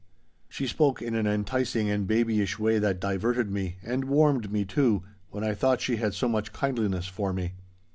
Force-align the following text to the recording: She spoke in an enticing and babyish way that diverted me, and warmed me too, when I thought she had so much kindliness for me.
She 0.49 0.65
spoke 0.65 0.99
in 0.99 1.13
an 1.13 1.27
enticing 1.27 1.87
and 1.87 2.07
babyish 2.07 2.57
way 2.57 2.79
that 2.79 2.99
diverted 2.99 3.51
me, 3.51 3.75
and 3.83 4.05
warmed 4.05 4.51
me 4.51 4.65
too, 4.65 5.03
when 5.29 5.43
I 5.43 5.53
thought 5.53 5.79
she 5.79 5.97
had 5.97 6.15
so 6.15 6.27
much 6.27 6.51
kindliness 6.53 7.05
for 7.07 7.31
me. 7.31 7.53